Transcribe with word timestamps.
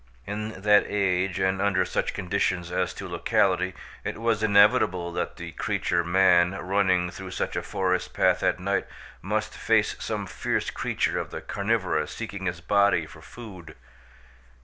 In 0.25 0.59
that 0.63 0.85
age 0.87 1.37
and 1.37 1.61
under 1.61 1.85
such 1.85 2.15
conditions 2.15 2.71
as 2.71 2.91
to 2.95 3.07
locality 3.07 3.75
it 4.03 4.17
was 4.19 4.41
inevitable 4.41 5.11
that 5.11 5.35
the 5.35 5.51
creature, 5.51 6.03
man, 6.03 6.53
running 6.55 7.11
through 7.11 7.29
such 7.29 7.55
a 7.55 7.61
forest 7.61 8.11
path 8.11 8.41
at 8.41 8.59
night, 8.59 8.87
must 9.21 9.53
face 9.53 9.95
some 9.99 10.25
fierce 10.25 10.71
creature 10.71 11.19
of 11.19 11.29
the 11.29 11.39
carnivora 11.39 12.07
seeking 12.07 12.47
his 12.47 12.61
body 12.61 13.05
for 13.05 13.21
food. 13.21 13.75